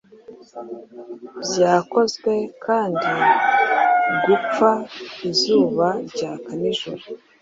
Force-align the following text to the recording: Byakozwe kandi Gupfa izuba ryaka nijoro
Byakozwe 1.43 2.33
kandi 2.65 3.09
Gupfa 4.25 4.71
izuba 5.29 5.87
ryaka 6.11 6.49
nijoro 6.61 7.03